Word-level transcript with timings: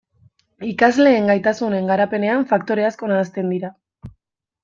Ikasleen 0.67 1.27
gaitasunen 1.31 1.91
garapenean 1.91 2.47
faktore 2.53 2.87
asko 2.89 3.11
nahasten 3.13 3.55
dira. 3.57 3.73